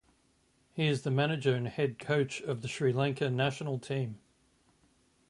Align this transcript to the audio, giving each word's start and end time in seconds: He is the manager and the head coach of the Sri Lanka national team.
He 0.73 0.87
is 0.87 1.03
the 1.03 1.11
manager 1.11 1.53
and 1.53 1.67
the 1.67 1.69
head 1.69 1.99
coach 1.99 2.41
of 2.41 2.63
the 2.63 2.67
Sri 2.67 2.91
Lanka 2.91 3.29
national 3.29 3.77
team. 3.77 4.17